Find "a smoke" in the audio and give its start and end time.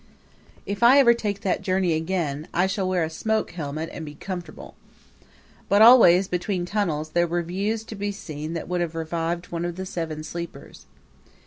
3.03-3.51